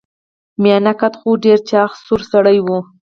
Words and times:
میانه 0.61 0.93
قده 1.01 1.17
خو 1.19 1.29
ډیر 1.43 1.59
چاغ 1.69 1.91
سور 2.05 2.21
سړی 2.31 2.57
و. 2.61 2.67